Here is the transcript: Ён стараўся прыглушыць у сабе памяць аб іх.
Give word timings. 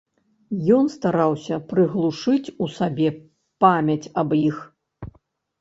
Ён 0.77 0.85
стараўся 0.93 1.59
прыглушыць 1.73 2.53
у 2.65 2.71
сабе 2.79 3.13
памяць 3.67 4.11
аб 4.23 4.29
іх. 4.49 4.57